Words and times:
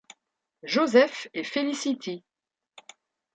Joseph 0.63 1.27
et 1.35 1.43
Felicity. 1.43 2.25